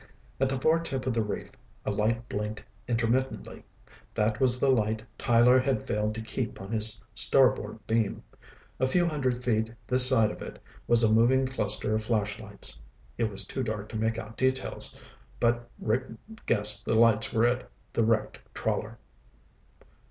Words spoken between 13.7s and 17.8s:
to make out details, but Rick guessed the lights were at